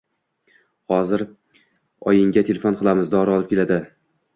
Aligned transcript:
Hozir 0.93 1.25
oyingga 2.13 2.47
telefon 2.51 2.83
qilamiz, 2.83 3.17
dori 3.17 3.41
olib 3.41 3.51
keladi 3.57 3.85